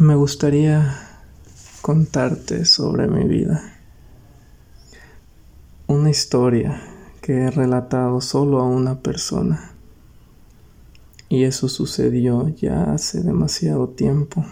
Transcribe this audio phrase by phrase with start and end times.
[0.00, 0.96] Me gustaría
[1.82, 3.74] contarte sobre mi vida.
[5.88, 6.80] Una historia
[7.20, 9.72] que he relatado solo a una persona.
[11.28, 14.46] Y eso sucedió ya hace demasiado tiempo.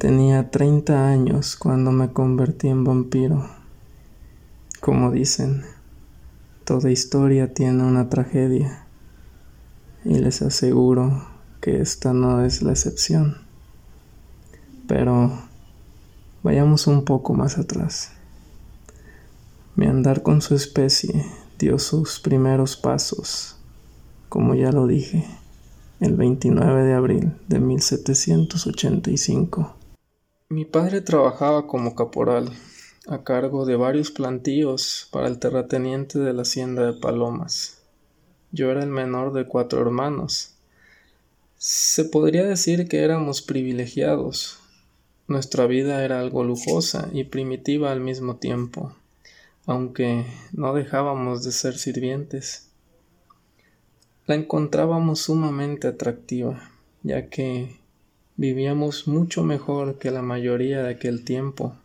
[0.00, 3.48] Tenía 30 años cuando me convertí en vampiro.
[4.80, 5.62] Como dicen,
[6.64, 8.86] toda historia tiene una tragedia.
[10.04, 11.28] Y les aseguro
[11.60, 13.47] que esta no es la excepción.
[14.88, 15.30] Pero
[16.42, 18.10] vayamos un poco más atrás.
[19.76, 21.24] Mi andar con su especie
[21.58, 23.54] dio sus primeros pasos,
[24.28, 25.24] como ya lo dije,
[26.00, 29.76] el 29 de abril de 1785.
[30.48, 32.50] Mi padre trabajaba como caporal,
[33.06, 37.82] a cargo de varios plantíos para el terrateniente de la hacienda de Palomas.
[38.52, 40.54] Yo era el menor de cuatro hermanos.
[41.58, 44.60] Se podría decir que éramos privilegiados.
[45.28, 48.96] Nuestra vida era algo lujosa y primitiva al mismo tiempo,
[49.66, 52.70] aunque no dejábamos de ser sirvientes.
[54.26, 56.70] La encontrábamos sumamente atractiva,
[57.02, 57.76] ya que
[58.36, 61.76] vivíamos mucho mejor que la mayoría de aquel tiempo.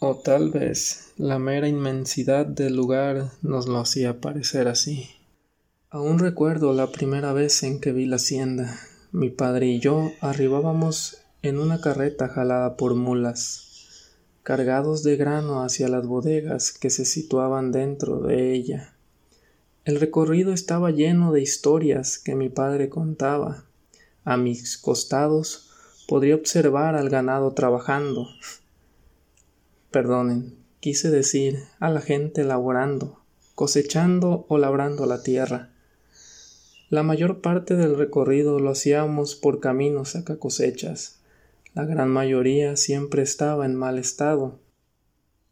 [0.00, 5.10] O tal vez la mera inmensidad del lugar nos lo hacía parecer así.
[5.90, 8.80] Aún recuerdo la primera vez en que vi la hacienda.
[9.12, 14.12] Mi padre y yo arribábamos en una carreta jalada por mulas,
[14.44, 18.94] cargados de grano hacia las bodegas que se situaban dentro de ella.
[19.84, 23.64] El recorrido estaba lleno de historias que mi padre contaba.
[24.22, 25.70] A mis costados
[26.06, 28.28] podría observar al ganado trabajando.
[29.90, 33.18] Perdonen, quise decir a la gente laborando,
[33.56, 35.70] cosechando o labrando la tierra.
[36.88, 41.18] La mayor parte del recorrido lo hacíamos por caminos saca cosechas.
[41.74, 44.58] La gran mayoría siempre estaba en mal estado.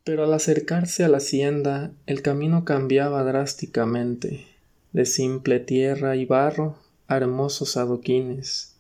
[0.05, 4.47] Pero al acercarse a la hacienda, el camino cambiaba drásticamente,
[4.93, 6.77] de simple tierra y barro
[7.09, 8.77] a hermosos adoquines,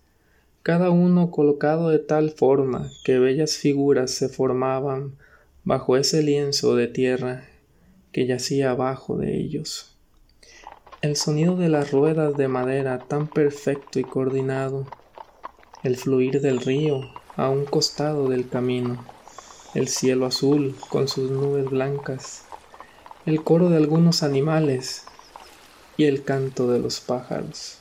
[0.62, 5.17] cada uno colocado de tal forma que bellas figuras se formaban
[5.65, 7.45] bajo ese lienzo de tierra
[8.12, 9.97] que yacía abajo de ellos.
[11.00, 14.87] El sonido de las ruedas de madera tan perfecto y coordinado,
[15.83, 17.09] el fluir del río
[17.41, 19.05] a un costado del camino,
[19.75, 22.43] el cielo azul con sus nubes blancas,
[23.27, 25.05] el coro de algunos animales
[25.97, 27.81] y el canto de los pájaros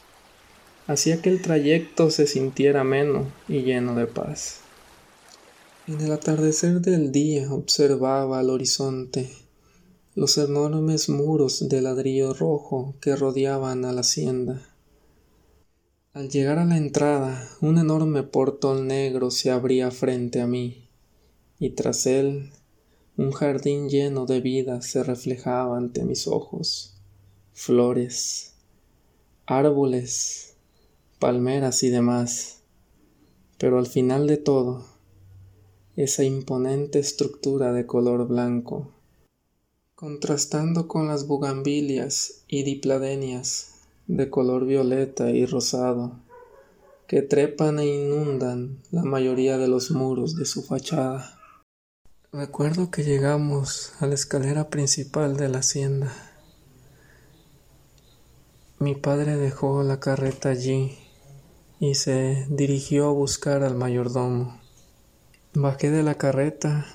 [0.89, 4.61] hacía que el trayecto se sintiera ameno y lleno de paz.
[5.87, 9.29] En el atardecer del día observaba al horizonte
[10.15, 14.67] los enormes muros de ladrillo rojo que rodeaban a la hacienda.
[16.19, 20.89] Al llegar a la entrada, un enorme portón negro se abría frente a mí,
[21.59, 22.51] y tras él
[23.15, 26.97] un jardín lleno de vida se reflejaba ante mis ojos.
[27.53, 28.55] Flores,
[29.45, 30.57] árboles,
[31.19, 32.63] palmeras y demás.
[33.57, 34.85] Pero al final de todo,
[35.95, 38.91] esa imponente estructura de color blanco,
[39.95, 43.78] contrastando con las bugambilias y dipladenias
[44.09, 46.19] de color violeta y rosado,
[47.07, 51.37] que trepan e inundan la mayoría de los muros de su fachada.
[52.31, 56.11] Recuerdo que llegamos a la escalera principal de la hacienda.
[58.79, 60.97] Mi padre dejó la carreta allí
[61.79, 64.59] y se dirigió a buscar al mayordomo.
[65.53, 66.87] Bajé de la carreta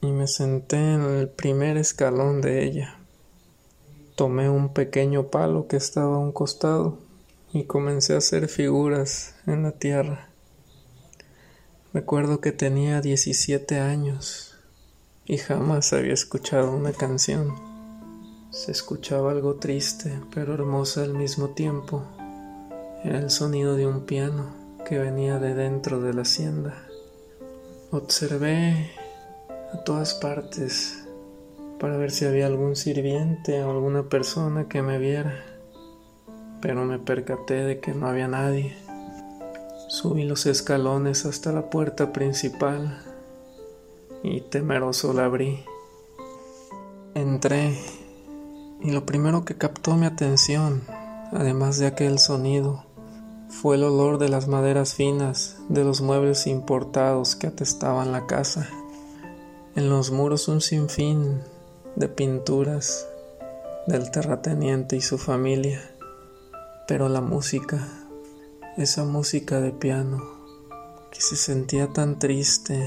[0.00, 3.05] y me senté en el primer escalón de ella.
[4.16, 6.96] Tomé un pequeño palo que estaba a un costado
[7.52, 10.30] y comencé a hacer figuras en la tierra.
[11.92, 14.56] Recuerdo que tenía 17 años
[15.26, 17.54] y jamás había escuchado una canción.
[18.52, 22.02] Se escuchaba algo triste pero hermosa al mismo tiempo.
[23.04, 24.46] Era el sonido de un piano
[24.88, 26.88] que venía de dentro de la hacienda.
[27.90, 28.92] Observé
[29.74, 31.05] a todas partes
[31.78, 35.44] para ver si había algún sirviente o alguna persona que me viera,
[36.60, 38.76] pero me percaté de que no había nadie.
[39.88, 43.02] Subí los escalones hasta la puerta principal
[44.22, 45.64] y temeroso la abrí.
[47.14, 47.78] Entré
[48.80, 50.82] y lo primero que captó mi atención,
[51.32, 52.84] además de aquel sonido,
[53.48, 58.68] fue el olor de las maderas finas de los muebles importados que atestaban la casa.
[59.76, 61.40] En los muros un sinfín
[61.96, 63.08] de pinturas
[63.86, 65.80] del terrateniente y su familia.
[66.86, 67.88] Pero la música,
[68.76, 70.22] esa música de piano
[71.10, 72.86] que se sentía tan triste,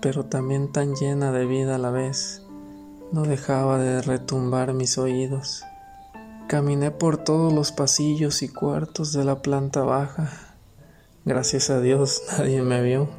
[0.00, 2.42] pero también tan llena de vida a la vez,
[3.12, 5.62] no dejaba de retumbar mis oídos.
[6.48, 10.56] Caminé por todos los pasillos y cuartos de la planta baja.
[11.26, 13.10] Gracias a Dios nadie me vio.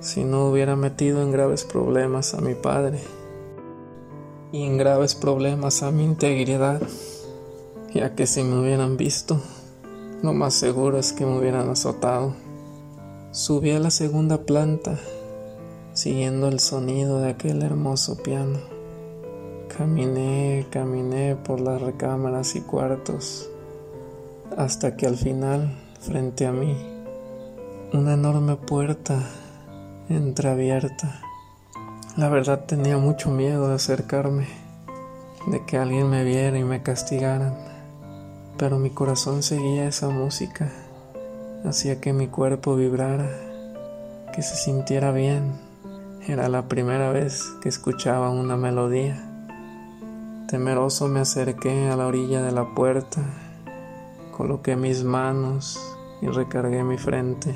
[0.00, 3.00] Si no hubiera metido en graves problemas a mi padre
[4.56, 6.80] y en graves problemas a mi integridad,
[7.92, 9.38] ya que si me hubieran visto,
[10.22, 12.34] lo más seguro es que me hubieran azotado.
[13.32, 14.98] Subí a la segunda planta,
[15.92, 18.58] siguiendo el sonido de aquel hermoso piano.
[19.76, 23.50] Caminé, caminé por las recámaras y cuartos,
[24.56, 25.70] hasta que al final,
[26.00, 26.74] frente a mí,
[27.92, 29.22] una enorme puerta
[30.08, 31.25] entreabierta.
[32.16, 34.46] La verdad tenía mucho miedo de acercarme,
[35.48, 37.54] de que alguien me viera y me castigaran,
[38.56, 40.72] pero mi corazón seguía esa música,
[41.66, 43.28] hacía que mi cuerpo vibrara,
[44.34, 45.52] que se sintiera bien.
[46.26, 49.22] Era la primera vez que escuchaba una melodía.
[50.48, 53.20] Temeroso me acerqué a la orilla de la puerta,
[54.34, 55.78] coloqué mis manos
[56.22, 57.54] y recargué mi frente.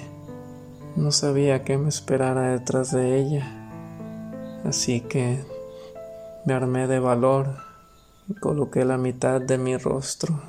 [0.96, 3.59] No sabía qué me esperara detrás de ella,
[4.64, 5.44] así que
[6.44, 7.56] me armé de valor
[8.28, 10.40] y coloqué la mitad de mi rostro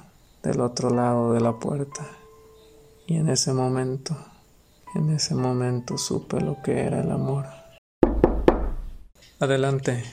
[0.43, 2.05] del otro lado de la puerta.
[3.07, 4.15] Y en ese momento,
[4.95, 7.45] en ese momento supe lo que era el amor.
[9.39, 10.03] Adelante.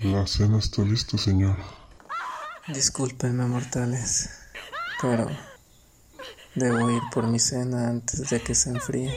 [0.00, 1.56] La cena está lista, señor.
[2.68, 4.30] Discúlpenme, mortales,
[5.00, 5.26] pero
[6.54, 9.14] debo ir por mi cena antes de que se enfríe.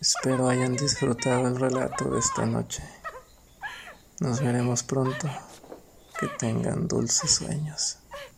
[0.00, 2.82] Espero hayan disfrutado el relato de esta noche.
[4.20, 5.28] Nos veremos pronto.
[6.18, 7.98] Que tengan dulces sueños.